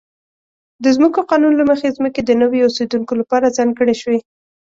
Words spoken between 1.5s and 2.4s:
له مخې ځمکې د